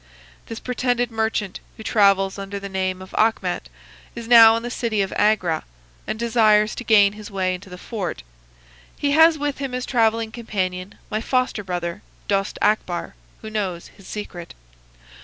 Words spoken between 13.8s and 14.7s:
his secret.